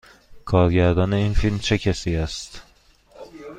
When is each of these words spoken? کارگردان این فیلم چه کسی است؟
کارگردان 0.45 1.13
این 1.13 1.33
فیلم 1.33 1.59
چه 1.59 1.77
کسی 1.77 2.15
است؟ 2.15 2.61